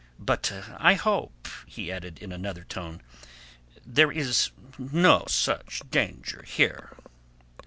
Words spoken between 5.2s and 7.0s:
such danger here."